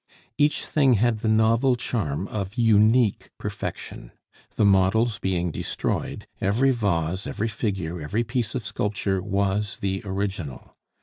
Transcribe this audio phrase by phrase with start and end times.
[0.35, 4.11] Each thing had the novel charm of unique perfection.
[4.55, 10.75] The models being destroyed, every vase, every figure, every piece of sculpture was the original.